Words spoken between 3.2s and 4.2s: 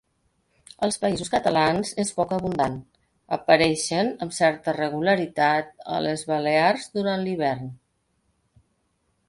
apareixent